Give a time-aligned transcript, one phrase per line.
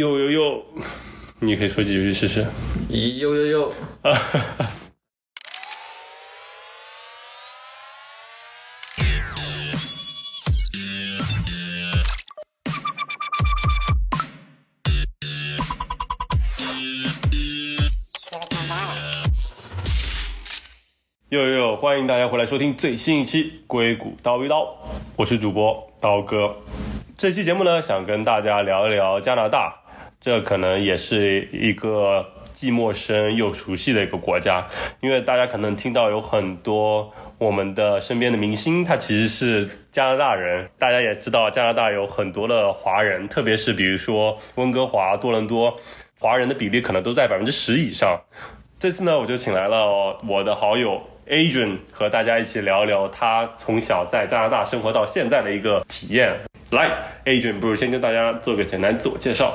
[0.00, 0.64] 呦呦呦，
[1.40, 2.46] 你可以说几句试试。
[2.88, 3.72] 咦呦呦呦，
[21.28, 24.64] 呦呦呦，欢迎大家回来收听最新一期《硅谷叨一叨》，
[25.16, 26.56] 我是主播刀哥。
[27.18, 29.79] 这期节目呢，想跟大家聊一聊加拿大，
[30.20, 34.66] 这可能也是一个既陌生又熟悉的一个国家，
[35.00, 40.68] 因为大家可能听到有很多我们的身边的明星，他其实是加拿大人。
[40.78, 45.74] 大家也知道，加拿大有很多的华人，特别是比如说温哥华、多伦多，
[46.18, 48.20] 华人的比例可能都在百分之十以上。
[48.78, 56.34] 这次呢，我就请来了我的好友 Adrian 和大家一起聊聊他从小在加拿大生活到现在的一个体验。
[56.70, 56.90] 来
[57.24, 59.54] ，Adrian，不如先跟大家做个简单自我介绍。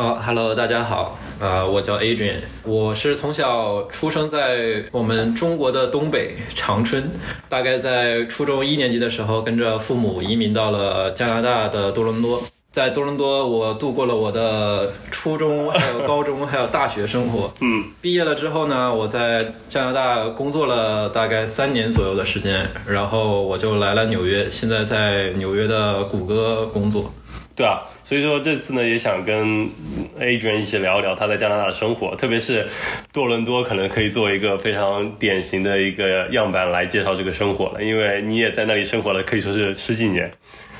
[0.00, 7.06] 哦哈喽，大家好，啊、我叫 Adrian，我是从小出生在我们中国的东北长春，
[7.50, 12.42] 大概在初中一年级的时候，跟着父母移民到了加拿大的多伦多。
[12.72, 17.52] 在多伦多，我度过了我的初中、还有高中、还有大学生活。
[17.60, 27.12] 嗯，毕业了之后呢，我在加拿大工作了大概三年左右的时间，然后我就来了纽约，现在在纽约的谷歌工作。
[27.54, 29.70] 对啊，所以说这次呢，也想跟
[30.18, 32.66] Adrian 一起聊一聊他在加拿大的生活，特别是
[33.12, 40.28] 多伦多，可能可以作为一个非常典型的一个样板来介绍这个生活了，因为你也在那里生活了，可以说是十几年。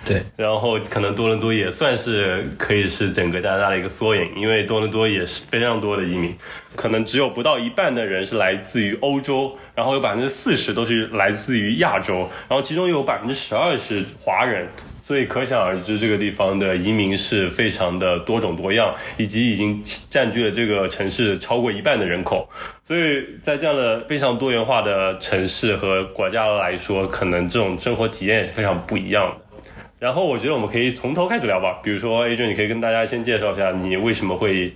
[0.04, 6.36] 对，然后可能多伦多也算是可以是整个加拿大的一个缩影，因为多伦多也是非常多的移民，
[6.74, 14.66] 可能只有不到一半的人是来自于欧洲，然后有百分之四十都是来自于亚洲，然后其中有百分之十二是华人。
[15.10, 22.48] 所以可想而知，这个地方的移民是非常的多种多样，以及已经占据了这个城市超过一半的人口。
[22.84, 29.58] 所以在这样的非常多元化的城市和国家来说，可能这种生活体验也是非常不一样的。
[29.98, 34.72] 然后我觉得我们可以从头开始聊吧，比如说 A 君，你可以跟大家先介绍一下你为什么会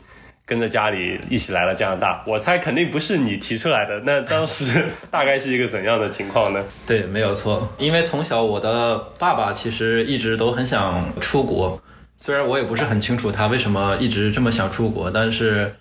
[0.46, 2.22] 跟着家里一起来了加拿大。
[2.26, 6.62] 我猜肯定不是你提出来的，那当时 大概是一个怎样的情况呢？
[6.86, 7.66] 对，没有错。
[7.78, 11.80] 因为从小我的爸爸其实一直都很想出国，
[12.16, 15.74] 虽然我也不是很清楚他为什么一直这么想出国，但是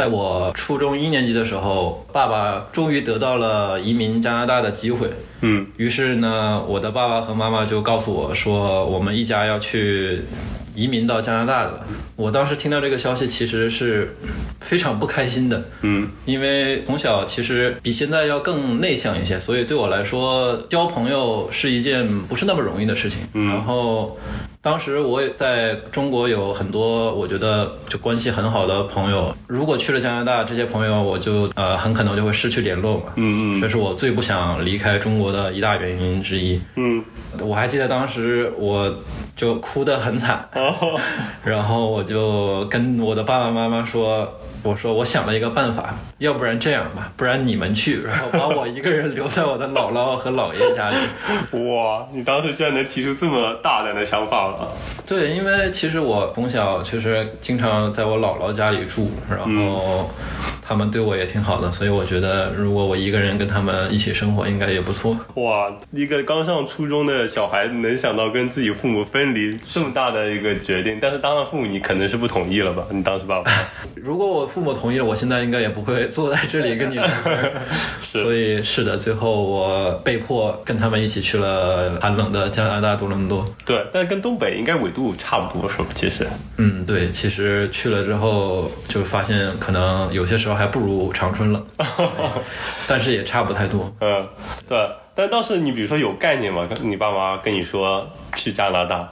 [0.00, 5.10] 在我初中一年级的时候，爸爸终于得到了移民加拿大的机会。
[5.42, 10.22] 嗯，于是呢，我的爸爸和妈妈就告诉我说，我们一家要去
[10.74, 11.84] 移民到加拿大了。
[12.16, 14.16] 我当时听到这个消息，其实是
[14.60, 15.62] 非常不开心的。
[15.82, 23.18] 嗯，因为从小其实比现在要更内向一些，所以对我来说，交朋友是一件不是那么容易的事情。
[23.34, 24.16] 嗯然后。
[24.62, 33.04] 当时我也在中国有很多我觉得就关系很好的朋友，如果去了加拿大，这些朋友我就呃很可能就会失去联络嘛。
[33.16, 36.60] 嗯嗯这是我最不想离开中国的一大原因之一。
[36.76, 37.02] 嗯，
[37.40, 38.94] 我还记得当时我
[39.34, 41.00] 就哭得很惨，哦，
[41.42, 44.30] 然后我就跟我的爸爸妈妈说。
[44.62, 50.96] 我说我想了一个办法，要不然这样吧，不然你们去，然后把我一个人留在我的姥姥和姥爷家里。
[51.72, 54.68] 哇，你当时居然能提出这么大胆的想法了。
[55.06, 60.10] 对，因为其实我从小确实经常在我姥姥家里住，然后
[60.62, 65.16] 他们对我也挺好的，所以我觉得如果我一个人跟他们一起生活，应该也不错。
[65.34, 72.84] 哇，一个刚上初中的小孩能想到跟自己父母分离这么大的一个决定，但是当了父母你可能是不同意了吧？
[72.90, 73.50] 你当时爸爸？
[73.96, 77.06] 如果我父母同意了，我现在应该也不会坐在这里跟你聊。
[78.02, 83.44] 所以是的，最后我被迫跟他们一起去了寒冷的加拿大多伦多。
[83.64, 85.86] 对，但跟东北应该纬度差不多，是吧？
[85.94, 91.66] 其实，嗯，对，其实去了之后就发现，可能有些时候还不如长春冷，
[92.88, 93.92] 但是也差不太多。
[94.00, 94.26] 嗯，
[94.68, 94.78] 对。
[95.12, 96.66] 但当时你比如说有概念吗？
[96.80, 99.06] 你爸妈跟你说去加拿大，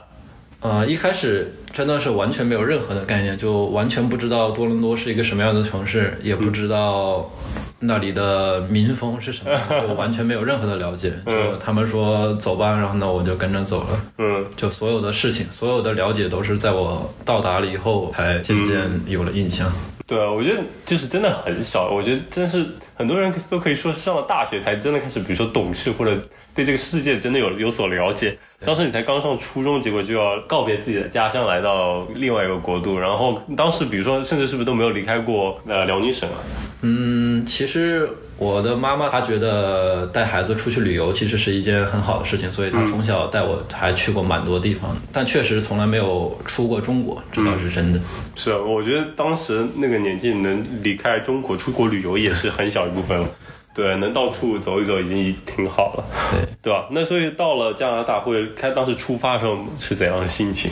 [0.61, 7.31] 呃，一开始真的是完全没有任何的概念，就完全不知道多伦多是一个什么样的城市，也不知道
[7.79, 11.13] 那里的民风是什么样，就完全没有任何的了解。
[11.25, 14.01] 就他们说走吧，然后呢我就跟着走了。
[14.17, 19.71] 嗯，就所有的事情，所有的了解都是在我到达了以后才渐渐有了印象。
[20.05, 26.17] 对啊，我觉得就是真的很小，我觉得真是很多人都可以说是上了大学才真的开始，比如说懂事或者
[26.59, 28.37] 对这个世界真的有有所了解。
[28.65, 32.99] 当时你才刚上初中，结果就要告别自己的家乡，来到另外一个国度。
[32.99, 36.35] 然后当时，比如说，甚至是不是都没有离开过呃辽宁省啊？
[36.81, 47.99] 嗯，其实我的妈妈她觉得带孩子出去旅游其实是一件很好的事情，所以她从小带我还去过蛮多地方，但确实从来没有出过中国，这倒是真的。
[48.35, 53.29] 是，我觉得当时那个年纪能离开中国出国旅游也是很小一部分了。
[53.73, 56.03] 对，能到处走一走已经挺好了。
[56.31, 56.87] 对，对吧？
[56.91, 60.71] 那所以到了加拿大，会开当时出发的时候是怎样的心情？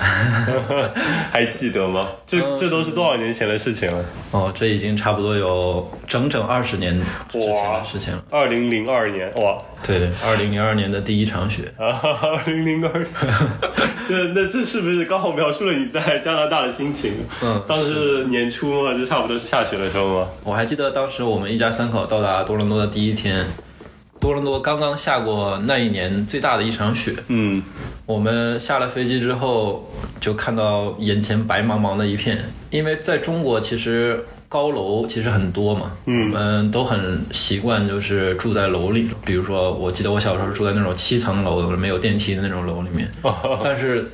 [1.30, 2.06] 还记得吗？
[2.26, 4.04] 这这都是多少年前的事情了？
[4.30, 6.98] 哦，这已经差不多有整整二十年
[7.28, 8.22] 之前的事情了。
[8.30, 11.72] 二零零二年，哇，对，二零零二年的第一场雪。
[11.76, 13.06] 啊，二零零二，
[14.08, 17.12] 那，那这是不是刚好描述了你在加拿大的心情？
[17.42, 20.28] 嗯，当时年初嘛，就差不多是下雪的时候嘛。
[20.44, 23.44] 我还记得当时我们一家三口到达多伦多的第一天，
[24.18, 27.14] 多伦多刚刚下过那一年最大的一场雪。
[27.28, 27.62] 嗯，
[28.10, 29.88] 我们下了飞机之后，
[30.20, 32.38] 就看到眼前白茫茫的一片。
[32.70, 39.08] 因为在中国，其实高楼其实很多嘛，嗯我们都很习惯就是住在楼里。
[39.24, 43.08] 比如说，我记得我小时候是住在那种七层楼没有电梯的那种楼里面，
[43.62, 44.10] 但是。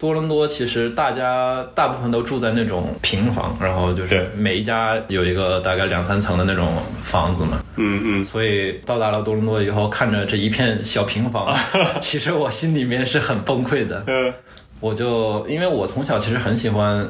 [0.00, 6.66] 多伦多其实大家大部分都住在那种平房，然后就是每一家有一个大概两三层的那种
[7.02, 7.62] 房子嘛。
[7.76, 11.54] 嗯嗯，所以到达了多伦多以后，看着这一片小平房，
[12.00, 14.02] 其实我心里面是很崩溃的。
[14.06, 14.32] 嗯，
[14.80, 17.06] 我就因为我从小其实很喜欢，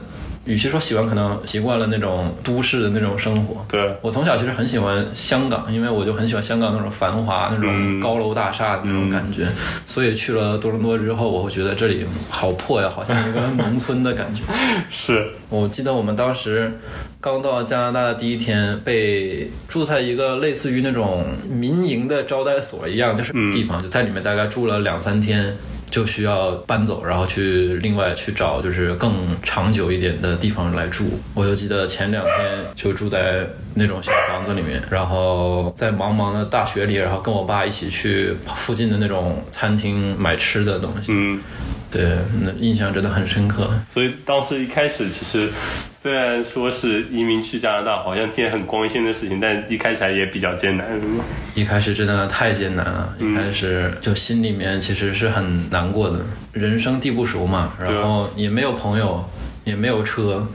[0.47, 3.65] 与其说喜欢，可能习惯了那种都市的那种生活。
[3.69, 9.47] 对，我从小其实很喜欢香港，因为我就很喜欢香港那种繁华、那种嗯高楼大厦的那种感觉。
[9.87, 14.43] 所以去了多伦多之后，我会觉得这里好破呀，好像一个农村的感觉。
[14.91, 16.73] 是，我记得我们当时
[17.21, 25.55] 刚到加拿大的第一天，被住在一个类似于那种民营的招待所一样，就是地方，就在里面大概住了两三天。
[25.91, 31.21] 就需要搬走，然后去另外去找就是更长久一点的地方来住。
[31.35, 41.09] 我就记得前两天就住在那种小房子里面，然后在茫茫的大雪里，然后跟我爸一起去附近的那种餐厅买吃的东西。
[41.09, 41.41] 嗯，
[41.91, 43.69] 对，那印象真的很深刻。
[43.93, 45.51] 所以当时一开始其实
[45.93, 50.87] 虽然说是移民去加拿大，好像件很光鲜的事情，但一开始还也比较艰难？
[51.55, 56.21] 一开始真的太艰难了，一开始就心里面其实是很难过的，
[56.53, 59.29] 人生地不熟嘛，然后也没有朋友，
[59.65, 60.47] 也没有车，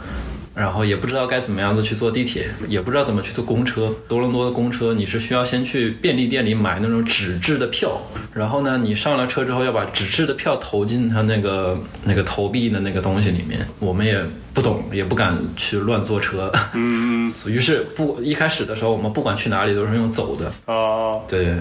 [0.55, 3.93] 然后也不知道该怎么样子去坐地铁，也不知道怎么去坐公车。
[4.07, 8.01] 多伦多的公车你是需要先去便利店里买那种纸质的票，
[8.33, 13.59] 然后呢，你上了车之后要把纸质的票投进它那个那个投币的那个东西里面。
[13.79, 14.23] 我们也
[14.53, 20.73] 不懂，也不敢去乱坐车，嗯 于是不一开始的时候，我们不管去哪里都是用走的。
[20.73, 21.53] 啊，对，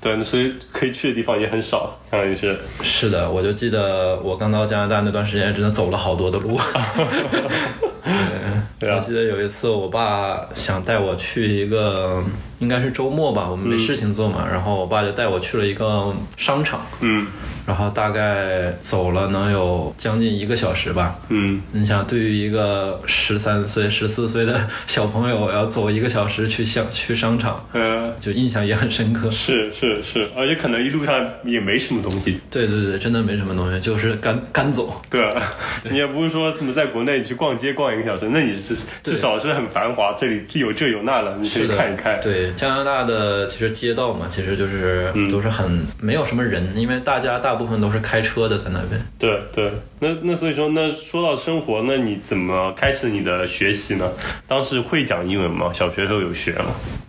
[0.00, 6.60] 对，所以可以去的地方也很少，相当于是，是的，我就记得我刚到加拿大那段时间，真的走了好多的路。
[8.04, 12.22] 我记得有一次，我爸想带我去一个，
[12.58, 17.26] 应该是周末吧，我们没事情做嘛，然后我爸就带我去了一个商场，嗯。
[17.66, 21.16] 然后大概走了能有将近一个小时吧。
[21.30, 29.30] 嗯，你想，对于一个十三岁、十四岁的小朋友，要走一个小时去商去商场，嗯，就印象也很深刻。
[29.30, 35.00] 是是是，而且可能一路上也没什么东西，对对对，真的没什么东西，就是干干走。
[35.08, 35.24] 对。
[35.32, 35.42] 啊，
[35.90, 42.20] 你也不是说什么在国内你去逛街逛一个小时，那你是至少是很繁华，这里有这有那的，你可以，看一看。
[42.20, 49.00] 对加拿大的其实街道嘛，其实就是、都是很没有什么人，因为大家大部分都是开车的在那边。
[49.18, 54.10] 对对，那那所以说，那说到生活，那你怎么开始你的学习呢？
[54.46, 55.72] 当时会讲英文吗？
[55.72, 56.66] 小学时候有学吗？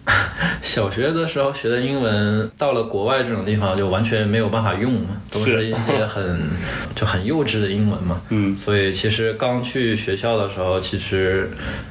[0.62, 6.40] 小学的时候学的英文，到了国外这种地方就完全没有办法用嘛，都是是一些很
[6.96, 8.22] 就很幼稚的英文嘛。
[8.30, 11.50] 嗯所以其实刚去学校的时候，其实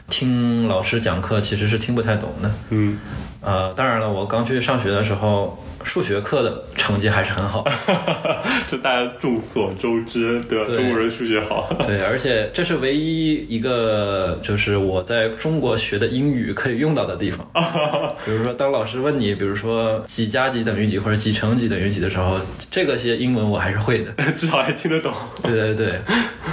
[0.08, 2.50] 听老师讲课其实是听不太懂的。
[2.70, 2.98] 嗯，
[3.44, 7.64] 呃，当然了，我刚去上学的时候，数学课的成绩还是很好。
[8.70, 10.64] 这大家众所周知，对吧？
[10.64, 11.70] 对中国人数学好。
[11.86, 17.46] 对，而且这是唯一一个就是我在中国学的英语可以用到的地方。
[18.24, 24.12] 比如说，当老师问你，比如说几加几等于几或者几乘几等于几的时候，这个些英文我还是会的。
[24.38, 25.12] 至少还听得懂。
[25.42, 26.00] 对对对，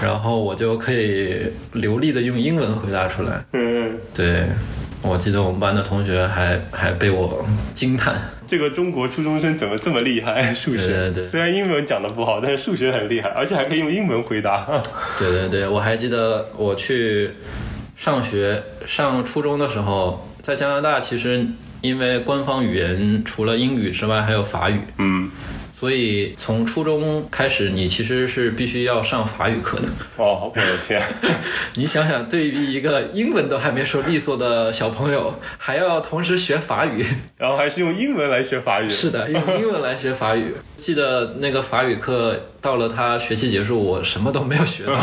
[0.03, 3.45] 然后我就可以流利的用英文回答出来。
[3.53, 4.43] 嗯，对，
[5.01, 7.43] 我记得我们班的同学还还被我
[7.73, 8.15] 惊叹。
[8.47, 10.53] 这个中国初中生怎么这么厉害？
[10.53, 14.67] 数学对对对虽然英文讲的不好，但是数学很厉害，而且还可以用英文回答。
[15.17, 17.31] 对对对，我还记得我去
[17.97, 21.45] 上学上初中的时候，在加拿大其实
[21.79, 25.31] 因为官方语言除了英语之外还有法语，嗯，
[25.81, 29.85] 所以从初中开始，你其实是必须要上法语课的。
[30.15, 31.01] 哦，我的天，
[31.73, 37.03] 你想想，对于一个英文都还没说利索的小朋友，还要同时学法语，
[37.35, 40.53] 然后还是用英文来学法语，是的，用英文来学法语。
[40.77, 44.95] 记得那个法语课到了他学期结束，我什么都没有学到，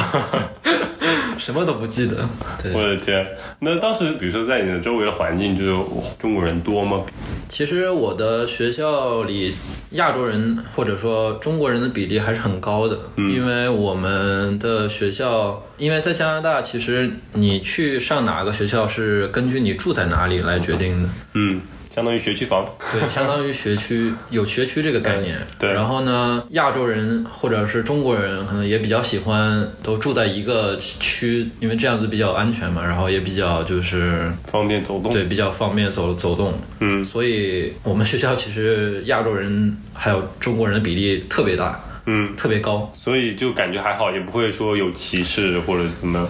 [1.36, 2.16] 什么都不记得。
[2.62, 3.26] 对，我的天，
[3.58, 5.74] 那当时比如说在你的周围的环境，就是
[6.18, 7.02] 中国人多吗？
[7.48, 9.54] 其实我的学校里
[9.92, 21.08] 亚洲人或者说中国人的比例还是很高的，因为我们的学校，因为在加拿大，其实你去上哪个学校是根据你住在哪里来决定的。
[21.32, 21.60] 嗯，
[21.98, 22.64] 相当于学区房。
[22.92, 25.36] 对，相当于学区有学区这个概念。
[25.58, 35.12] 对然后呢，亚洲人或者是中国人可能也比较喜欢都住在一个区，因为这样子比较安全嘛，然后也比较就是方便走动。
[35.12, 36.54] 对比较方便走走动。
[36.78, 42.92] 嗯所以我们学校其实亚洲人还有中国人的比例特别大，嗯，特别高。
[42.96, 46.28] 所以就感觉还好，也不会说有歧视或者怎么。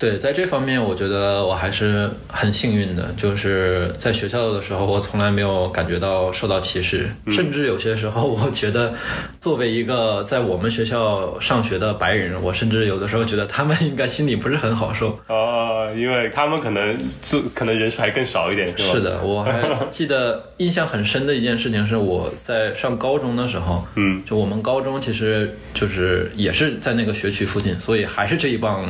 [0.00, 8.94] 对，在这方面，我觉得我还是很幸运的，就是在学校的时候，我从来没有感觉到受到歧视，甚至有些时候，我觉得
[9.40, 15.18] 作为一个在我们学校上学的白人，我甚至有的时候觉得他们应该心里不是很好受。
[15.28, 18.92] 哦，因为他们可能就可能人数还更少一点，是吧？
[18.92, 28.84] 是的，我还记得印象很深的一件事情是我在上高中的时候，嗯，就我们高中其实就是也是在那个学区附近，所以还是这一帮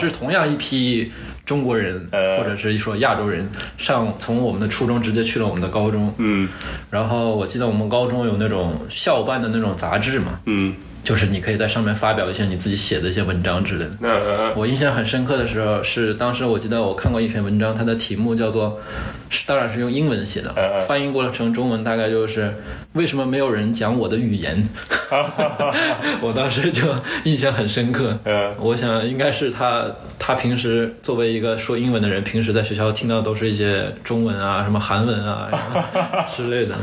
[0.00, 1.12] 是同样一批
[1.48, 2.36] 中国人呃。
[2.38, 6.46] 或者是说亚洲人上从我们的初中直接去了我们的高中，嗯。
[6.90, 14.52] 然后我记得我们高中有那种校办的那种杂志嘛，嗯，就是你可以在上面发表一些你自己写的一些文章之类的。
[14.54, 18.78] 我印象很深刻的时候是，当时我记得我看过一篇文章，它的题目叫做，
[19.30, 20.54] 是当然是用英文写的
[20.86, 22.54] 翻译过来成中文大概就是
[22.94, 24.68] 为什么没有人讲我的语言？
[26.20, 26.82] 我当时就
[27.24, 28.18] 印象很深刻。
[28.24, 29.86] 嗯我想应该是他，
[30.18, 35.48] 他平时作为一个说英文的人，平时在学校听到的都是一些中文啊、什么韩文啊
[36.36, 36.74] 之类的。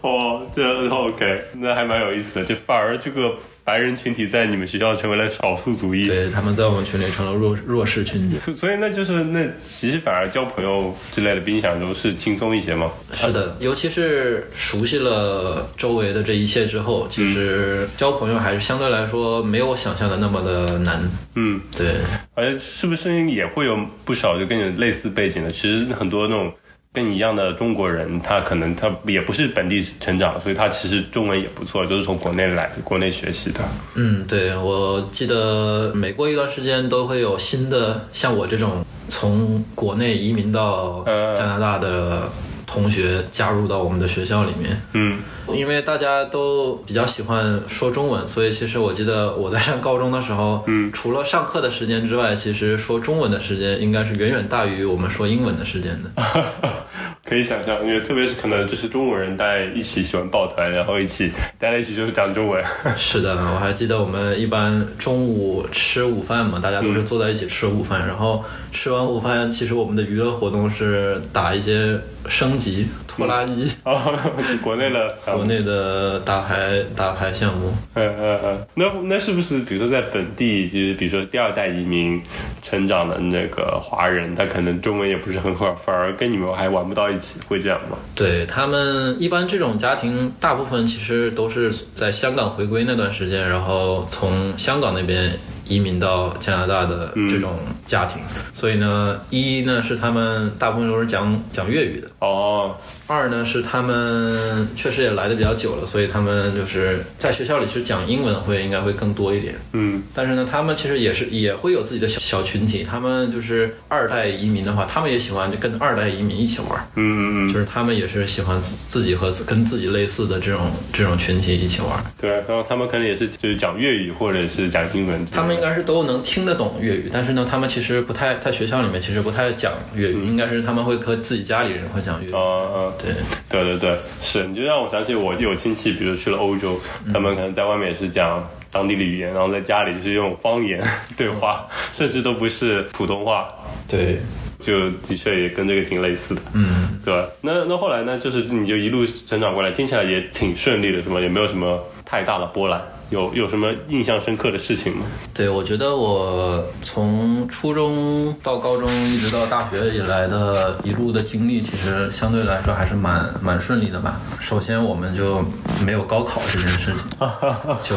[0.00, 2.44] 哦，这 OK，那还蛮有意思的。
[2.44, 3.32] 就反而这个
[3.64, 6.06] 白人群体在你们学校成为了少数族裔。
[6.06, 8.38] 对，他们在我们群里成了弱弱势群体。
[8.38, 12.92] 所所以那就是那其实反而交朋友之类的比你想象中是轻松一些吗？
[13.12, 21.02] 是的，尤其是熟悉了周围的这一切之后，其实交朋友还是相对来说没有我想象的那么的难。
[21.34, 21.96] 嗯，对，
[22.34, 25.50] 而且是不是也会有不少就跟你类似背景的？
[25.50, 26.52] 其实很多那种
[26.92, 33.60] 跟你一样的中国人，他可能他也不是本地成长，所以他其实中文也不错，都是从国内来国内学习的。
[33.94, 42.28] 嗯，对，我记得每过一段时间都会有新的像我这种从国内移民到嗯加拿大的
[42.70, 44.80] 同学加入到我们的学校里面。
[44.92, 45.18] 嗯
[45.52, 56.10] 因为大家都比较喜欢说中文，所以其实我记得我在上高中的时候，嗯，除了上课的时间之外，其实说中文的时间应该是远远大于我们说英文的时间的。
[57.24, 62.62] 可以想象，因为特别是可能就是中国人大家一起喜欢抱团，然后一起待在一起就是讲中文。
[62.96, 71.98] 是的，我还记得我们一般中午吃午饭嘛，大家都是坐在一起吃午饭，然后吃完午饭，其实我们的娱乐活动是打一些
[72.28, 74.18] 升级拖拉机，啊，
[74.62, 77.72] 国内的 国内的打牌打牌项目。
[77.94, 82.20] 嗯嗯嗯，那那是不是比如说在本地，就是比如说第二代移民
[82.62, 87.96] 成长的那个华人，他可能中文也不是很好，反而跟你们还玩不到一起，会这样吗？
[88.14, 97.54] 对他们一般这种家庭，大部分其实都是在香港回归那段时间，然后从香港那边移民到加拿大的这种
[97.90, 98.22] 家庭。
[98.54, 109.54] 所以呢，一呢是他们大部分都是讲讲粤语的，哦，二呢是他们确实也来的比较久了，所以他们就是在学校里其实讲英文会应该会更多一点。
[109.72, 116.68] 嗯但是呢，他们其实也是也会有自己的小小群体，他们就是二代移民的话，他们也喜欢就跟二代移民一起玩。
[116.94, 132.32] 嗯嗯嗯，就是他们也是喜欢自自己和跟自己类似的这种这种群体一起玩，对，然后他们可能也是就是讲粤语或者是讲英文，他们应该是都能听得懂粤语，但是呢，他们其实不太在学校里面其实不太讲粤语，应该是他们会和自己家里人会讲粤语。
[132.32, 132.38] 啊
[132.74, 133.12] 嗯，对，
[133.48, 136.78] 对对对，是，你就让我想起我有亲戚，比如去了欧洲，
[137.12, 140.80] 他们可能在外面也是讲当地的语言，然后在家里就是用方言
[141.16, 143.48] 对话，甚至都不是普通话，
[143.88, 144.18] 对，
[144.60, 147.28] 就的确也跟这个挺类似的，嗯，对吧？
[147.40, 151.20] 那那后来呢，就是你就一路成长过来，听起来也挺顺利的，是吗？
[151.20, 152.80] 也没有什么太大的波澜。
[153.10, 155.04] 有有什么印象深刻的事情吗？
[155.34, 164.20] 对，我觉得我从初中到高中一直到大学以来的一路的经历，其实相对来说还是蛮蛮顺利的吧。
[164.40, 165.44] 首先，我们就
[165.84, 166.94] 没有高考这件事情，
[167.82, 167.96] 就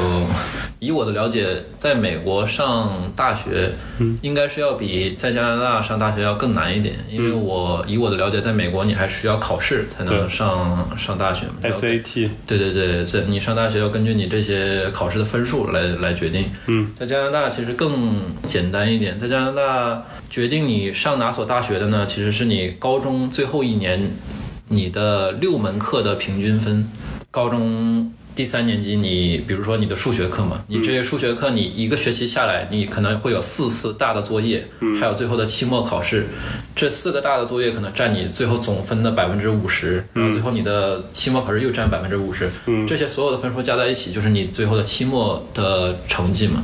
[0.79, 3.72] 以我的了解，在美国上大学，
[4.22, 11.46] 应该是要比在加拿大上大学要更难一点，因为我以我的了解，在美国你还需要考试才能上上大学。
[11.62, 16.45] SAT，对对对，在你上大学要根据你这些考试的分数来来决定。
[16.67, 24.12] 嗯，在加拿大其实更简单一点，在加拿大决定你上哪所大学的呢，其实是你高中最后一年
[24.69, 26.88] 你的六门课的平均分。
[27.31, 34.68] 高中第三年级你，比如说你的数学课嘛，你这些数学课你一个学期下来，你可能会有四次大的作业，
[35.00, 36.25] 还有最后的期末考试，
[36.75, 42.50] 这四个大的作业可能占你最后总分的百分之五十，然后最后你的期末考试又占百分之五十，
[42.88, 46.63] 这些所有的分数加在一起就是你最后的期末的成绩嘛，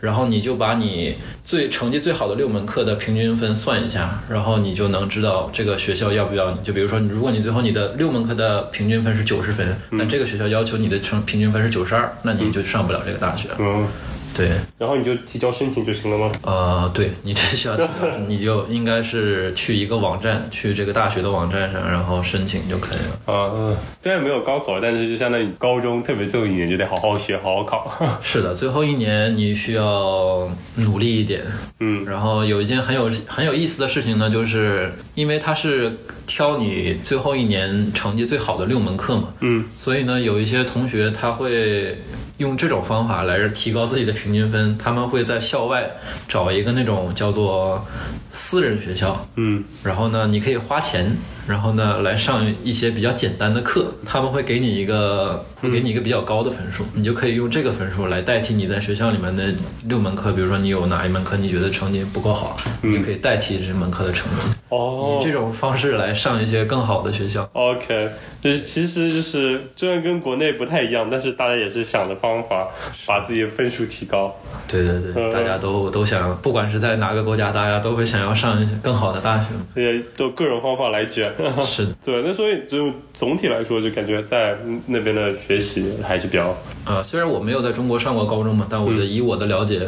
[0.00, 6.56] 然后你就把你最成绩最好的六门课的平均分算一下，然后你就能知道这个学校要不要你。
[6.62, 13.48] 就比如说，如果你最后你的六门课的平均分是九十分，那这个学校要求你的成平均分是九十二，那你就上不了这个大学。
[13.58, 13.88] 嗯，
[14.34, 16.32] 对，然后你就提交申请就行了吗？
[16.42, 17.88] 呃，对你只需要提交，
[18.28, 23.34] 你就应该是去一个网站，去这个大学的网站上，然后申请就可以了。
[23.34, 28.20] 啊，嗯虽然没有高考，但是就相当于高中，特别最后一年就得好好学，好好考。
[28.22, 31.42] 是的，最后一年你需要努力一点。
[31.80, 41.98] 嗯然后有一件很有很有意思的事情呢，就是因为它是挑你最后一年成绩最好的六门课嘛，嗯所以呢，有一些同学他会
[42.40, 45.90] 用这种方法来提高自己的平均分，他们会在校外
[46.26, 47.86] 找一个那种叫做
[48.30, 49.62] 私人学校，嗯。
[49.84, 51.14] 然后呢，你可以花钱，
[51.46, 59.52] 然后呢来上一些比较简单的课，他们会给你一个会给你一个比较高的分数，你就可以用这个分数来代替你在学校里面的
[59.86, 67.48] 六门课，比如说你有哪一门课你觉得成绩不够好，你就可以代替这门课的成绩，哦以这种方式来上一些更好的学校。
[67.52, 68.08] OK，
[68.40, 72.68] 就是其实就是虽然跟国内不太一样，但是大家也是想的方法
[73.06, 74.34] 把自己的分数提高。
[74.66, 79.46] 对对对，嗯大家都都想，不管是在哪个国家，大家都会想要上一些更好的大学。
[79.74, 81.32] 也都各种方法来卷。
[81.66, 89.80] 是的， 对，那所以就总体来说，就感觉在那边的学习还是比较呃，虽然我没有在中国上过高中嘛，但我觉得以我的了解，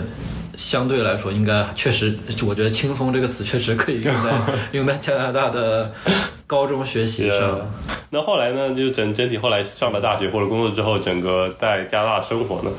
[0.62, 2.16] 相对来说应该确实，
[2.46, 4.30] 我觉得“轻松”这个词确实可以用在
[4.70, 5.92] 用在加拿大的
[6.46, 7.60] 高中学习上。
[8.10, 12.70] 那后来呢，就整整体后来上了大学或者工作之后，整个在加拿大生活呢，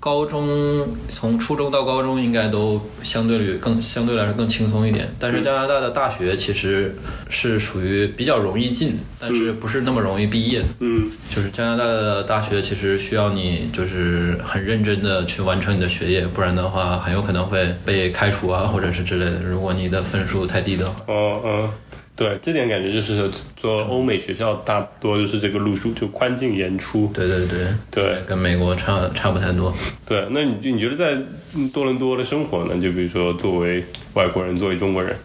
[0.00, 6.96] 高中从初中到高中应该都相对率更相对来说更轻松一点，但是加拿大的大学其实
[7.28, 10.60] 是属于比较容易进，但是不是那么容易毕业。
[10.60, 10.66] 的。
[10.80, 11.10] 嗯。
[11.28, 19.42] 就是加拿大的大学其实需要你就是很认真的去完成你的学业，不然的话很有可能会被开除啊，或者是之类的。
[19.42, 21.70] 如果你的分数太低的话，嗯嗯，
[22.14, 27.10] 对，这点感觉就是做欧美学校大多就是这个路数，就宽进严出。
[27.12, 29.74] 对对对对跟美国差差不太多。
[30.06, 31.20] 对，那你你觉得在
[31.56, 32.74] 嗯多伦多的生活呢？
[32.80, 35.16] 就比如说作为外国人，作为中国人，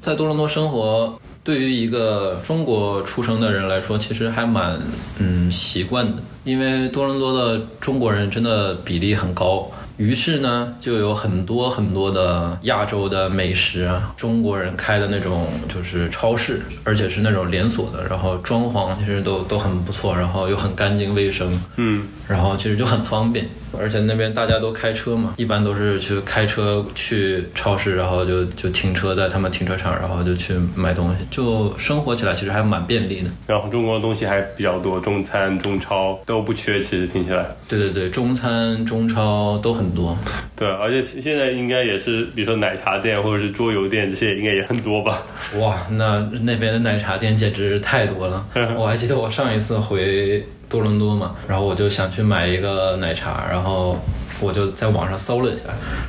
[0.00, 4.80] 在多伦多生活，对于一个中国出生的人来说，其实还蛮
[5.18, 9.70] 嗯习惯的，因为多伦多的中国人真的比例很高。
[10.02, 22.02] 于是呢，就有很多很多的亚洲的美食啊，中国人开的那种就是超市，而且是那种连锁的，然后装潢其实都都很不错，然后又很干净卫生，嗯。
[22.26, 33.30] 然后其实就很方便，而且那边大家都开车嘛，一般都是去开车去超市，然后就就停车在他们停车场，然后就去买东西，就生活起来其实还蛮便利的。
[33.46, 37.46] 然后中国的东西还比较多，中餐、中超都不缺，其实听起来。
[37.68, 40.16] 对对对，中餐、中超都很多。
[40.56, 45.22] 对，而且现在应该也是，比如说奶茶店或者是桌游店这些，应该也很多吧？
[45.58, 48.46] 哇，那那边的奶茶店简直太多了。
[48.76, 53.98] 我还记得我上一次回多伦多嘛，然后我就想去买一个奶茶，然后
[54.40, 55.64] 我就在网上搜了一下，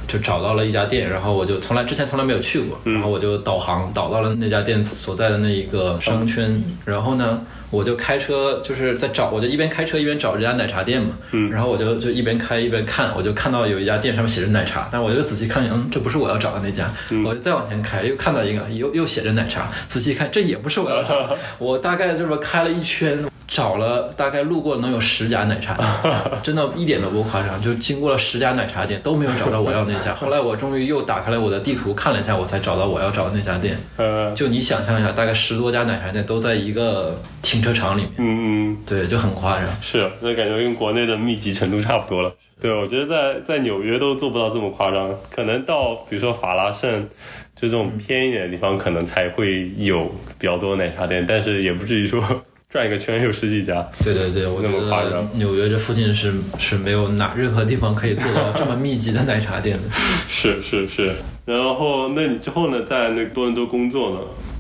[0.08, 7.41] 就找到了一家店，然后我就从来之前从来没有去过，然后我就导航导到了那家店所在的那一个商圈，然后呢。
[7.73, 11.10] 我就开车，就是在找，我就一边开车一边找这家奶茶店嘛。
[11.32, 16.88] 嗯，然后我就就一边开一边看，我就看到有一家店上面写着奶茶，但我就仔细看，嗯，这不是我要找的那家。
[17.26, 21.36] 我就再往前开，又看到一个，又又写着奶茶，仔细看，这也不是我要找的。
[21.58, 25.88] 我大概这么开了一圈，找了大概路过能有十家奶茶店，
[26.42, 30.12] 真的一点都不夸张，就经过了十家奶茶店都没有找到我要那家。
[30.18, 33.78] 后来我终于又打开了我的地图看了一下，我才找到我要找的那家店。
[33.98, 39.68] 呃， 就你想象一下，大概十多家奶茶店都在一个停车场里面，嗯嗯，对，就很夸张。
[39.80, 42.34] 是，那感觉跟国内的密集程度差不多了。
[42.60, 47.08] 对，我觉得在在纽约都做不到这么夸张，可能到比如说法拉盛，
[47.56, 50.06] 就这种偏一点的地方，可能才会有
[50.39, 52.24] 比较多奶茶店，但是也不至于说
[52.73, 53.88] 转一个圈有十几家。
[54.03, 59.83] 对对对，我觉那么夸得张纽约这附近是是没有哪任何地方可以做到这么密集的奶茶店的。
[60.27, 61.13] 是是是，
[61.45, 64.17] 然后那你之后呢，在那多伦多工作呢？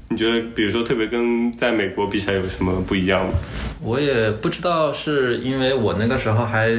[0.09, 3.33] 你觉得，比如说特别跟在美国比起来有什么不一样吗？
[3.81, 6.69] 我也不知道是因为我那个时候还，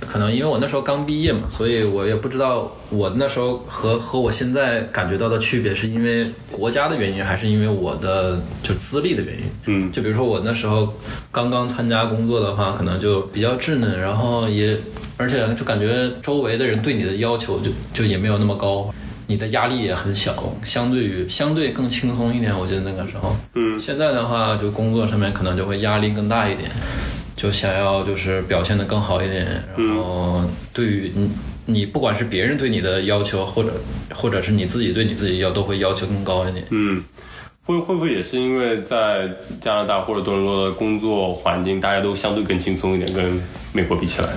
[0.00, 9.44] 可能因为我那时候刚毕业嘛，所以我也不知道我那时候和和我现在感觉到的区别，是因为国家的原因，还是因为我的就资历的原因。
[9.66, 10.92] 嗯就比如说我那时候
[11.32, 14.76] 刚刚参加工作的话，可能就比较稚嫩，然后也
[15.16, 18.92] 而且就感觉周围的人对你的要求就就也没有那么高，
[19.26, 22.56] 你的压力也很小，相对于相对更轻松一点。
[22.56, 26.70] 我觉得那个时候，嗯现在的话就工作上面可能就会压力更大一点，
[27.36, 29.46] 就想要就是表现的更好一点，
[29.76, 31.30] 然后对于你。
[31.68, 33.72] 你不管是别人对你的要求，或者
[34.14, 36.64] 或者是你自己对你自己要，都会要求更高一点。
[36.70, 37.02] 嗯，
[37.64, 39.28] 会会不会也是因为在
[39.60, 44.28] 加拿大或者多伦多的工作环境，大家都相对更轻松一点，跟美国比起来？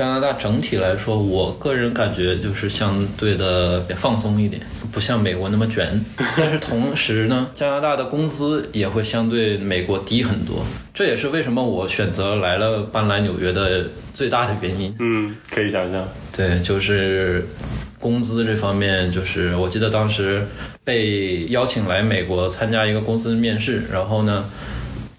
[0.00, 6.02] 加拿大整体来说，我个人感觉就是相对的放松一点，不像美国那么卷。
[6.38, 14.96] 但是同时呢，加拿大的工资也会相对美国低很多，这也是为什么我选择来了搬来纽约的最大的原因。
[15.00, 16.08] 嗯，可以想象。
[16.34, 17.46] 对，就是
[17.98, 20.46] 工资这方面，就是我记得当时
[20.82, 24.46] 被邀请来美国参加一个公司面试，然后呢，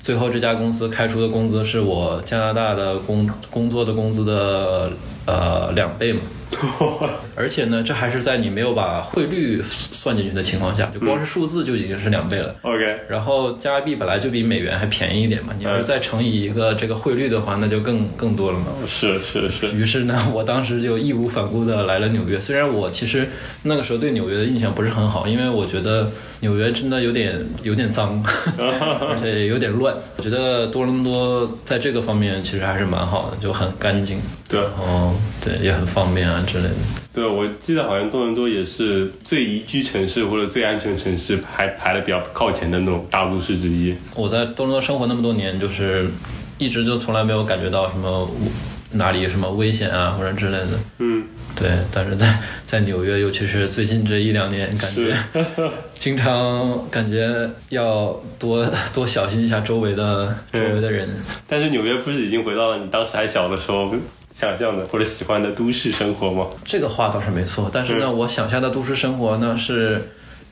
[0.02, 4.92] 最后这家公司开出的工资是我加拿大的工工作的工资的
[5.32, 6.20] 呃两倍嘛。
[7.34, 12.54] 而且呢，这还是在你没有把汇率算进去的情况下，就光是数字就已经是两倍了。
[12.62, 18.66] OK，然后加币本来就比美元还便宜一点嘛，你要是再乘以一个这个汇率的话，那就更更多了嘛。
[18.86, 22.38] 是是是，于是呢，我当时就义无反顾的来了纽约。
[22.38, 23.30] 虽然我其实
[23.64, 28.22] 那个时候对纽约的印象不是很好，因为我觉得纽约真的有点有点脏，
[28.60, 29.96] 而且也有点乱。
[30.18, 36.76] 我觉得多伦多在这个方面其实还是蛮好的，就很干净，对然后对也很方便啊之类的。
[37.14, 43.94] 对，我记得好像多伦多也是最宜居城市或者最安全城市排排的比较靠前的那种大都市之一。
[44.16, 46.10] 我在多伦多生活那么多年，就是
[46.58, 48.30] 一直就从来没有感觉到什么
[48.94, 50.68] 哪里什么危险啊或者之类的。
[51.00, 55.14] 嗯，对，但是在在纽约，尤其是最近这一两年，感觉
[55.98, 61.10] 经常感觉要多 多小心一下周围的周围的人。
[61.48, 63.94] 但是纽约不是已经回到了你当时还小的时候
[64.32, 66.48] 想象的或者喜欢的都市生活吗？
[66.66, 70.10] 这个话倒是没错，但是呢，我想象的都市生活呢是。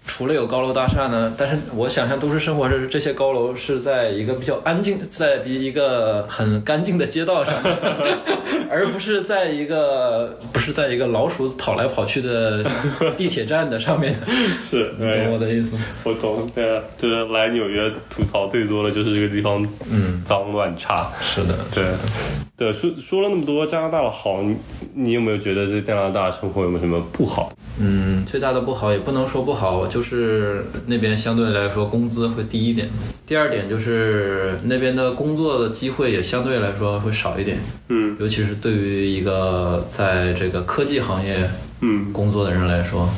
[0.10, 7.54] 除了有高楼大厦呢，但是我想象都市生活是这些高楼是在一个比较安静，在一个很干净的街道上，
[8.70, 12.66] 而不是在一个不是在一个老鼠跑来跑去的
[13.16, 14.16] 地铁站的上面。
[14.68, 15.84] 是，你懂我的意思吗？
[16.04, 21.08] 我懂，对啊，就是来纽约吐槽最多的就是这个地方，嗯，脏乱差。
[21.22, 21.86] 是的，对，
[22.58, 24.58] 对，说说了那么多加拿大的好，你
[24.96, 27.50] 你有没有觉得在加拿大生活有没有什么不好？
[27.82, 32.90] 嗯，最大的不好也不能说不好，我就是那边相对来说工资会低一点。
[33.26, 37.58] 第二点就是那边的工作的机会也相对来说会少一点，
[37.90, 41.50] 嗯尤其是对于一个在这个科技行业
[41.82, 43.10] 嗯工作的人来说，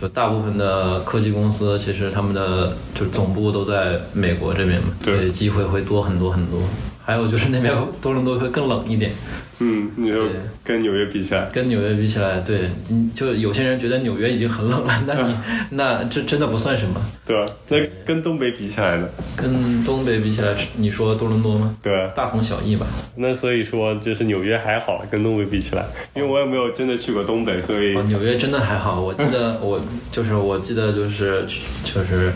[0.00, 6.60] 就大部分的科技公司其实他们的就总部都在美国这边嘛，对所以机会会多很多很多。
[7.02, 9.12] 还有就是那边多伦多会更冷一点，
[9.58, 10.24] 嗯，你就
[10.62, 15.34] 跟纽约比起来，跟纽约比起来，对，嗯就有些人觉得纽约已经很冷了，那你
[15.70, 17.00] 那这真的不算什么。
[17.26, 17.52] 对吧？
[17.68, 19.08] 那跟东北比起来呢？
[19.36, 21.74] 跟东北比起来，你说多伦多吗？
[21.82, 22.86] 对啊，大同小异吧。
[23.16, 29.80] 那所以说就是纽约还好，跟东北比起来，因为我也没有真的去过东北，所以哦，纽约真的还好，我记得我
[30.12, 31.44] 就是我记得就是
[31.82, 32.30] 就是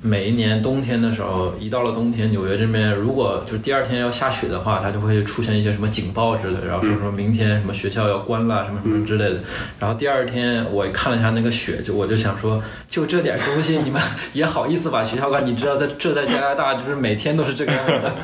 [0.00, 9.40] 每一年冬天的时候，一到了冬天，纽约这边如果就是第二天要下雪的话，它就会出现一些什么警报之类的，然后说说明天什么学校要关了，什么什么之类的。
[9.80, 14.00] 然后第二天我看了一下那个雪，就我就想说，就这点东西你们
[14.32, 15.44] 也好意思把学校关？
[15.44, 18.14] 你知道在这在加拿大就是每天都是这个样子的，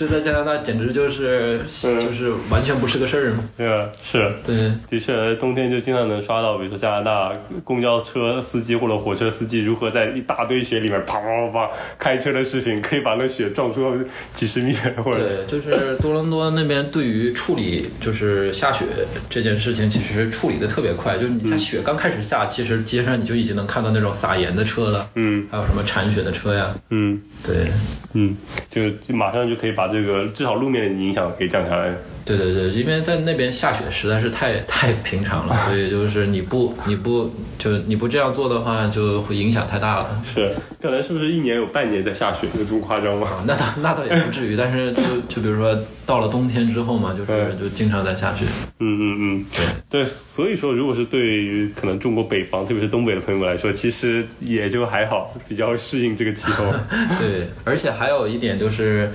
[0.00, 3.44] 这在加拿大简直就是就是完全不是个事儿嘛。
[3.54, 4.32] 对啊，是。
[4.42, 7.30] 对，的确，冬天就经常能刷到，比如说加拿大
[7.62, 13.94] 公交车司机或者火车司机如何在一大堆雪里面啪啪啪啪开车的视频，可以把那雪撞出
[14.32, 14.72] 几十米，
[15.04, 18.86] 或者对，就是多伦多那边对于处理就是下雪
[19.28, 21.18] 这件事情，其实处理的特别快。
[21.18, 26.74] 就是你在雪刚开始下，其实街上你就已经能看到那种撒盐的车了，嗯还有什么铲雪的车呀。
[26.88, 27.66] 嗯对，
[28.14, 28.34] 嗯，
[28.70, 31.92] 就就马上就可以把这个至少路面的影响给降下来。
[32.36, 40.22] 对对对，因为在那边下雪实在是太太平常了，所以就是你不你不就你不这样做的话，就会影响太大了。
[40.24, 43.28] 是，可能是不是一年有半年在下雪，有这么夸张吗？
[43.46, 48.44] 那倒那倒也不至于，但是就就比如说到了冬天之后嘛，就是嗯就经常在下雪。
[48.82, 56.64] 嗯嗯嗯，对对，所以说，如果是对于可能中国北方，特别是东北的朋友们来说，其实也就还好，比较适应这个气候。
[57.20, 59.10] 对，而且还有一点就是，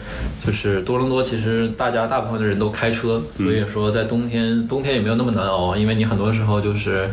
[0.45, 7.09] 就是多伦多其实大家大部分的人都开车，所以说在冬天冬天也没有那么难熬，因为你很多时候就是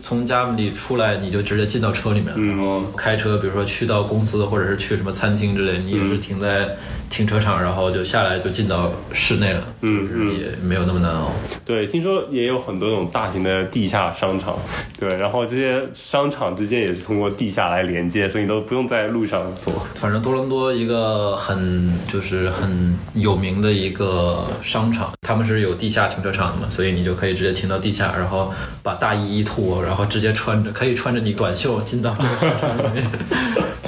[0.00, 6.76] 从家里出来你就直接进到车里面，然后开车，比如说去到公司或者是去什么餐厅之类，你也是停在
[7.14, 11.30] 停车场，然后就下来就进到室内了，嗯就是也没有那么难熬。
[11.64, 14.58] 对，听说也有很多那种大型的地下商场，
[14.98, 19.70] 对，然后这些商场之间也是通过地下来连接，所以你都不用在路上走。
[19.94, 33.06] 反正多伦多一个很就是很有名的一个商场，他们是有地下停车场的嘛，所以你就可以直接停到地下，然后把大衣一脱，然后直接穿着可以穿着你短袖进到这个商场里面，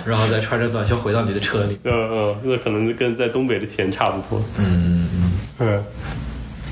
[0.05, 1.77] 然后再穿着短袖回到你的车里。
[1.83, 4.45] 嗯嗯，那可能跟在东北的钱差不多。
[4.59, 5.33] 嗯嗯。
[5.59, 5.85] 嗯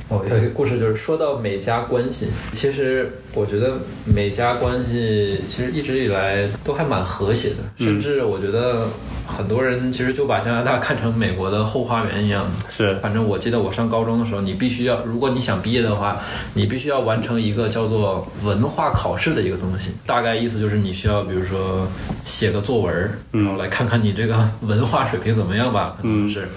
[0.08, 3.72] 哦，有一个故事就是说到美加关系，其实我觉得
[4.04, 8.86] 美加关系其实一直以来都还蛮和谐的，甚至我觉得
[9.26, 12.46] 很多人其实就把加拿大看成美国的后花园一样。
[12.68, 16.18] 是，反正我记得我上高中的时候，你必须要，如果你想毕业的话，
[16.54, 19.90] 你必须要完成一个叫做文化考试的一个东西。
[20.06, 21.88] 大概意思就是你需要，比如说
[22.24, 26.48] 写个作文，然后来看看你这个文化水平怎么样吧，可能是。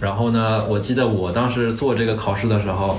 [0.00, 2.98] 然后呢，我记得我当时做这个考试的时候，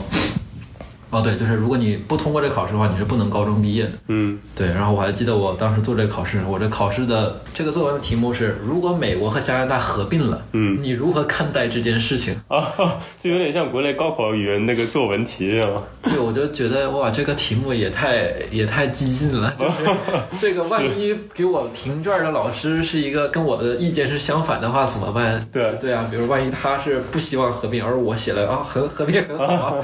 [1.15, 3.91] 哦对，就是如果你不通过这个考试的话，你是不能高中毕业的。
[4.07, 12.35] 嗯对，然后我还记得我当时做这个考试，我这考试的这个作文的题目是：如果美国和加拿大合并了，嗯你如何看待这件事情？
[12.47, 12.73] 啊，
[13.21, 15.75] 就有点像国内高考语文那个作文题是吗？
[16.03, 19.89] 对，我就觉得哇，这个题目也太也太激进了，就是
[20.39, 25.45] 这个万一给我评卷的老师是一个跟我的意见是相反的话怎么办？
[25.51, 29.83] 对对啊，比如万一他是不希望合并，而我写了啊合合并很好啊，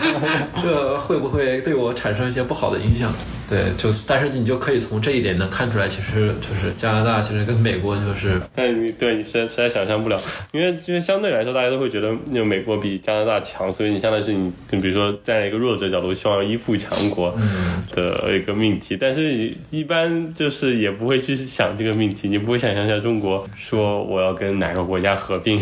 [0.62, 3.14] 这会不会对我产生一些不好的影响？
[3.48, 10.18] 对，就但是你就可以从这一点能看出来，其实就是加拿大其实跟美国就是但你对你实在实在想象不了，
[10.54, 14.50] 因为就是相对来说，大家都会觉得那美国比加拿大强，所以你相当于是你，
[14.82, 17.38] 比如说站在一个弱者角度，希望依附强国
[17.94, 25.62] 的一个命题，但是一般就是也不会去想这个命题，你不会想象一下中国说我要跟哪个国家合并，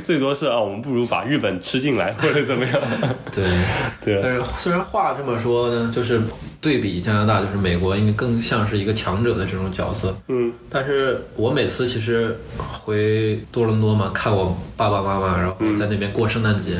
[0.00, 2.80] 最多是啊，我们不如把日本吃进来或者怎么样，
[3.34, 3.44] 对。
[4.02, 6.20] 对，但是虽然话这么说呢，就是
[6.60, 10.16] 对比加拿大，就是美国应该更像是一个强者的这种角色。
[10.28, 16.78] 嗯但是我每次其实回多伦多嘛，看我爸爸妈妈，然后在那边过圣诞节。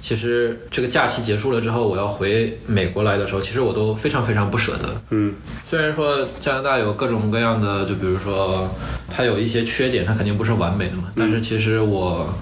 [0.00, 4.88] 其实这个假期结束了之后，我要回美国来的时候，其实我都非常非常不舍得。
[5.10, 8.68] 嗯虽然说加拿大有各种各样的，就比如说
[9.08, 11.04] 它有一些缺点，它肯定不是完美的嘛。
[11.16, 12.32] 但是其实我，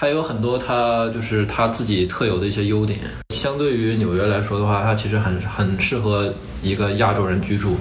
[0.00, 2.98] 它有很多它就是它自己特有的一些优点。
[3.34, 6.32] 相对于纽约来说的话，它其实很很适合
[6.62, 7.76] 一个亚洲人居住。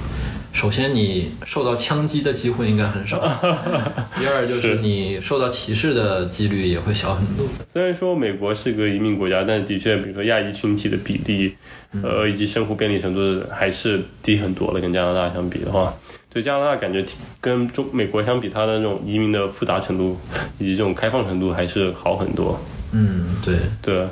[0.51, 3.19] 首先，你受到枪击的机会应该很少；
[4.19, 7.47] 第二，就是你受到歧视的几率也会小很多。
[7.71, 11.55] 虽然说美国是个移民国家，但的确，比如说亚裔群体的比例，
[12.03, 15.93] 呃，以及生活便利程度还是低很多了，跟加拿大相比的话，
[16.31, 17.03] 对加拿大感觉
[17.41, 20.15] 跟中美国相比，它的那种移民的复杂程度
[20.59, 22.59] 以及这种开放程度还是好很多。
[22.91, 24.07] 嗯，对，对，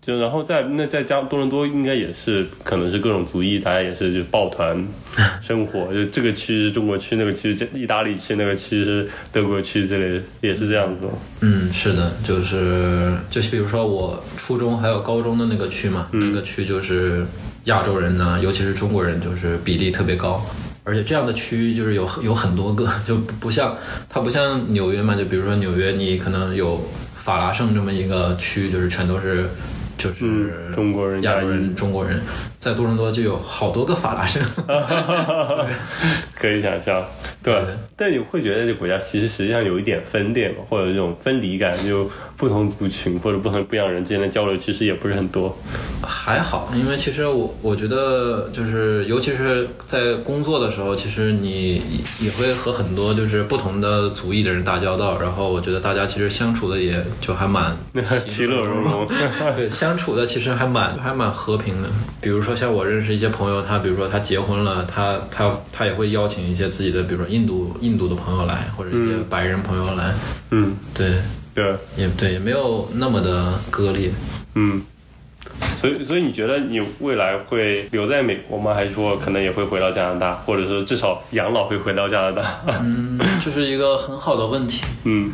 [0.00, 4.86] 就然后在那在加多伦多应该也是可能是各种族裔，大家也是就抱团
[5.42, 11.08] 生活，就这个区是中国区，那个区是意大利区，那个区是德国区之类的，也是这样子。
[11.40, 17.26] 嗯，是的，就是就是比如说我初中还有高中的那个区嘛，那个区就是
[17.64, 20.40] 亚洲人呢，尤其是中国人，就是比例特别高。
[20.88, 23.76] 而且这样的区域就是有有很多个，就不不像
[24.08, 26.82] 它不像纽约嘛，就比如说纽约，你可能有
[27.14, 29.50] 法拉盛这么一个区，就是全都是
[29.98, 32.22] 就是、嗯中国人亚洲人、中国人，
[32.68, 34.42] 在多伦多就有好多个法拉盛。
[36.38, 37.02] 可以想象，
[37.42, 37.74] 对对。
[37.96, 45.56] 但你会觉得这国家其实实际上有一点分裂嘛，或者这种分离感，就不同族群或者不同不一样人之间的交流，其实也不是很多。
[46.00, 51.82] 还好，因为其实我我觉得就是，尤其是在工作的时候，其实你
[52.20, 57.76] 也会和很多就是不同的族裔的人打交道，然后我觉得大家其实相处的也就还蛮
[58.28, 59.06] 其乐融融。
[59.56, 61.88] 对，相处的其实还蛮还蛮和平的。
[62.20, 70.12] 比如说像我认识一些朋友，他比如说他结婚了，他他他也会邀请一些自己的，比如说印度印度的朋友来，或者一些白人朋友来。
[70.50, 71.12] 嗯，对，
[71.54, 71.64] 对，
[71.96, 74.10] 也对，也没有那么的割裂。
[74.54, 74.82] 嗯。
[75.80, 78.74] 所以，所以你觉得你未来会留在美国吗？
[78.74, 82.60] 还是说可能也会回到加拿大，或者是至少养老会回到加拿大？
[82.82, 84.84] 嗯，这是一个很好的问题。
[85.04, 85.32] 嗯，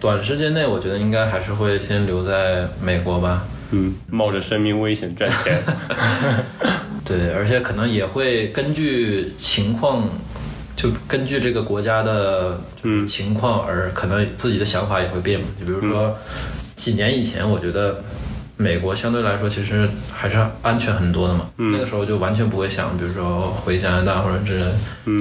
[0.00, 3.44] 短时间内我觉得应该还是会先留在美国吧。
[3.70, 5.62] 嗯，冒着生命危险赚钱。
[7.04, 10.08] 对，而且可能也会根据情况，
[10.76, 15.46] 就根据这个国家的嗯情况而可能自己的想法也会变嘛。
[15.58, 16.16] 就比如说
[16.76, 18.02] 几年以前，我觉得。
[18.60, 24.72] 美国相对来说其实还是安全很多的嘛，那个时候就完全不会想，比如说回加拿大或者之类的。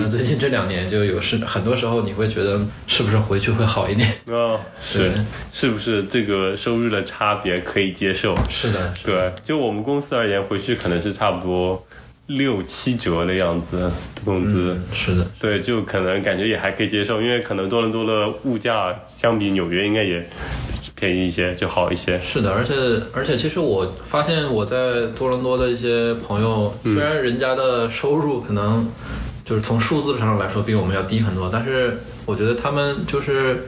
[0.02, 4.14] 但最近这两年就有是很多时候你会觉得是不是回去会好一点？
[4.28, 5.14] 哦，是，
[5.52, 8.38] 是不是这个收入的差别可以接受？
[8.50, 11.82] 是的，对，就我们公司而言，回去可能是差不多
[12.30, 13.92] 六七折的样子的
[14.24, 14.80] 工资。
[14.94, 20.28] 是的，对，就可能感觉也还可以接受，因为可能多伦多的物价相比纽约应该也。
[20.96, 22.20] 便宜一些就好一些。
[22.20, 22.74] 是的，而且
[23.14, 28.86] 而且，其实我发现我在多伦多的一些朋友，虽然人家的收入可能
[29.46, 33.66] 就是从数字上来说比我们要低很多，但是我觉得他们就是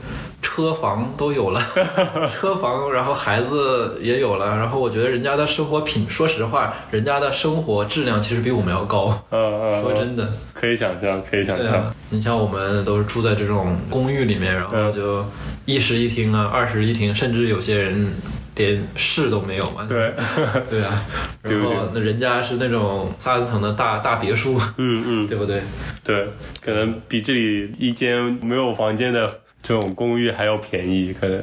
[0.54, 1.62] 车房都有了，
[2.38, 9.18] 车房，然后孩子也有了，然后我觉得人家的生活品，说实话，人家的生活质量其实比我们要高。
[9.30, 9.82] 嗯嗯。
[9.82, 11.94] 说真的，可以想象，可以想象。
[12.10, 15.24] 你像我们都是住在这种公寓里面，然后就。
[15.64, 18.12] 一室一厅啊，二室一厅，甚至有些人
[18.56, 19.86] 连室都没有嘛。
[19.88, 20.12] 对，
[20.68, 21.04] 对啊。
[21.40, 25.62] 然后那人家是那种三层的大大别墅，嗯嗯，对不对？
[26.02, 26.26] 对，
[26.60, 31.42] 可能比这里一间没有房间的这种公寓还要便宜，可能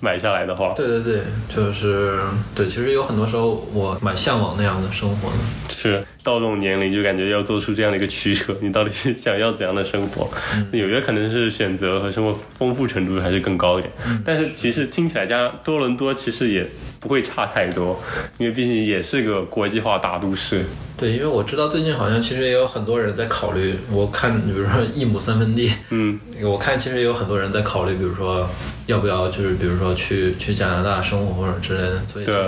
[0.00, 0.72] 买下来的话。
[0.76, 2.18] 对对对，就是
[2.54, 5.36] 对，其实有很多时候我蛮向往那样的生活的。
[5.68, 6.04] 是。
[6.24, 10.28] 到这种年龄就感觉要做出这样的一个取舍，你到底是想要怎样的生活？
[10.72, 13.90] 纽约可能是选择和生活丰富程度还是更高一点，
[14.26, 16.66] 但是其实听起来加多伦多其实也
[17.00, 17.98] 不会差太多，
[18.36, 20.66] 因为毕竟也是个国际化大都市。
[20.98, 28.48] 对，因为我知道最近好像其实也有很多人在考虑，我看比如说 一亩三分地，嗯，我看其实也有很多人在考虑，比如说
[28.86, 32.38] 要不要就是比如说去去加拿大生活或者之类的，所以其实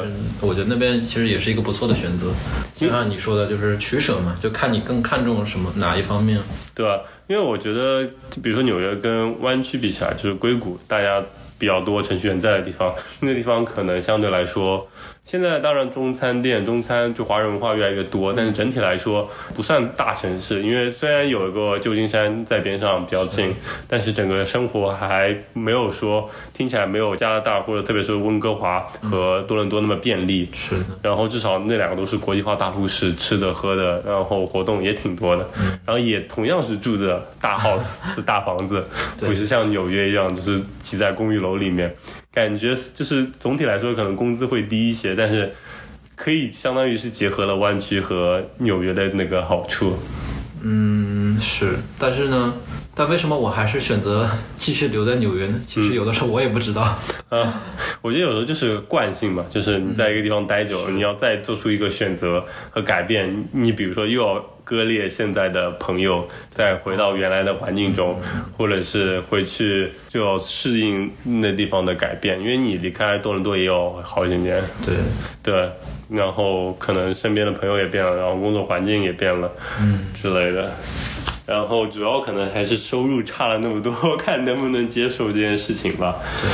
[0.40, 2.32] 我觉得那边其实也是一个不错的选择，
[2.74, 3.70] 就像你说的，就是。
[3.78, 6.38] 取舍嘛，就看你更看重什么哪一方面，
[6.74, 7.00] 对吧？
[7.28, 8.04] 因为我觉得，
[8.42, 11.22] 比如说纽约跟湾区比起来，就是硅谷，大家
[11.58, 14.86] 比较多程序员在的地方，那个地方可能相对来说。
[15.30, 20.60] 现在当然中餐店、中餐就华人文化越来越多，但是整体来说不算大城市。
[20.60, 23.54] 因为虽然有一个旧金山在边上比较近，
[23.86, 30.48] 但是整个生活还没有说听起来没有加拿大或者特别是温哥华和多伦多那么便利。
[30.52, 30.84] 是的。
[31.00, 35.48] 然后至少那两个都是国际化大都市，吃的喝的，然后活动也挺多的。
[35.86, 38.84] 然后也同样是住着大 house 是大房子，
[39.20, 41.94] 不是像纽约一样就是挤在公寓楼里面。
[42.32, 45.52] 感觉就是总体来说，可能工资会低一些，但是
[46.14, 49.98] 可以相当于是结合了湾区和纽约的那个好处。
[50.62, 52.54] 嗯，是，但是呢，
[52.94, 55.60] 但为什么我还是选择继续留在纽约呢？
[55.66, 56.82] 其实有的时候我也不知道。
[57.30, 57.62] 啊，
[58.02, 63.48] 我觉得有时候就是惯性嘛，就是你在一个地方待久了，你要再做出一个选择和改变。
[63.52, 68.16] 你比如说又要割裂现在的朋友，再回到原来的环境中，
[68.56, 74.62] 或者是回去就要适应那地方的改变，因为你离开多伦多也有好几年。
[74.86, 74.94] 对
[75.42, 75.68] 对。
[76.08, 80.72] 然后可能身边的朋友也变了，然后工作环境也变了，嗯之类的。
[81.46, 86.16] 然后主要可能还是收入差了那么多， 看能不能接受这件事情吧。
[86.40, 86.48] 对，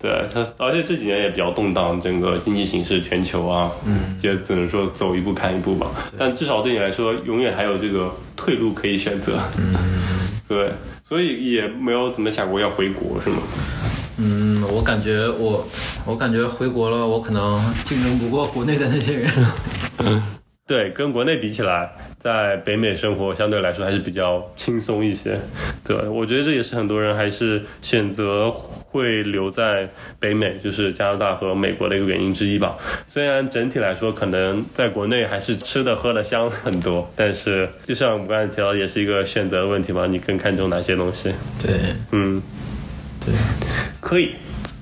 [0.00, 5.88] 对他，而且这几年也比较动荡，整个经济形势全球啊，嗯，也只能说走一步看一步吧。
[6.16, 9.40] 但至少对你来说，永远还有这个退路可以选择。
[9.58, 9.74] 嗯，
[10.46, 10.70] 对，
[11.02, 13.38] 所以也没有怎么想过要回国，是吗？
[14.18, 15.66] 嗯，我感觉我，
[16.06, 19.30] 我感觉回国了，我可能竞争不过国内的那些人。
[20.68, 25.40] 对，跟国内比起来，在北美生活相对来说还是比较轻松一些。
[25.82, 29.88] 对，我觉得这也是很多人还是选择会留在
[30.20, 32.76] 北美，就是加拿大和美国的一个原因之一吧。
[33.06, 41.32] 虽然整体来说，可能在国内还是吃的喝的香很多，但是就像我们刚才提到，也是一个选择的问题嘛，你更看重哪些东西？
[41.64, 41.72] 对，
[42.12, 42.42] 嗯。
[43.24, 43.34] 对，
[44.00, 44.34] 可以。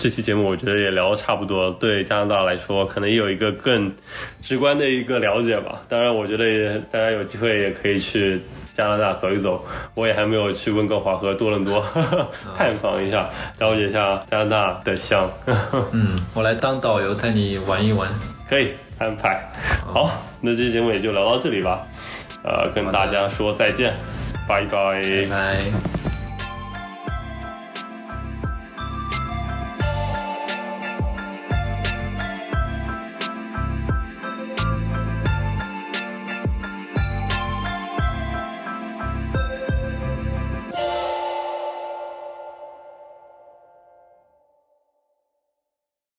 [0.06, 3.92] 这期节目我觉得也聊得差不多，对加拿大来说，可能也有一个更
[4.40, 5.82] 直观的一个了解吧。
[5.88, 8.40] 当然，我觉得也大家有机会也可以去
[8.72, 9.66] 加拿大走一走。
[9.96, 11.84] 我也还没有去温哥华和多伦多
[12.56, 15.28] 探访一下，了解一下加拿大的香。
[15.90, 18.08] 嗯，我来当导游带你玩一玩，
[18.48, 19.50] 可以安排。
[19.84, 20.08] 好，
[20.40, 21.84] 那这期节目也就聊到这里吧。
[22.44, 23.92] 呃，跟大家说再见，
[24.46, 25.02] 拜拜。
[25.28, 26.15] 拜。